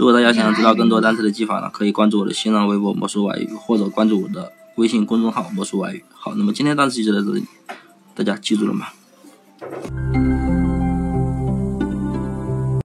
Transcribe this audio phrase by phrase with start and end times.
[0.00, 6.02] 如果大家想要知道更多单词的记法呢，可以关注我的新浪微博“魔术外语”或者关注我的微信公众号“魔术外语”。
[6.16, 7.44] 好，那么今天单词就到这里，
[8.14, 8.86] 大家记住了吗？